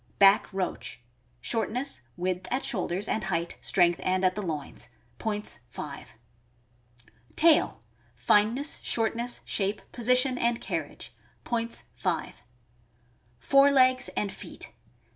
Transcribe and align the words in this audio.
Back 0.17 0.51
roach.— 0.51 0.99
Shortness, 1.41 2.01
width 2.17 2.47
at 2.49 2.65
shoulders, 2.65 3.07
and 3.07 3.25
height, 3.25 3.59
strength, 3.61 3.99
and 4.03 4.25
at 4.25 4.33
the 4.33 4.41
loins. 4.41 4.89
Points, 5.19 5.59
5. 5.69 6.15
Tail.— 7.35 7.79
Fineness, 8.27 8.79
shortness, 8.81 9.41
shape, 9.45 9.83
position, 9.91 10.39
and 10.39 10.59
carriage. 10.59 11.13
Points, 11.43 11.83
5. 11.93 12.41
Fore 13.39 13.69
legs 13.69 14.07
and 14.17 14.31
feet. 14.31 14.73